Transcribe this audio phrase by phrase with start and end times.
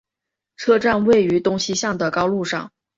[0.55, 2.71] 车站位于东西向的高路上。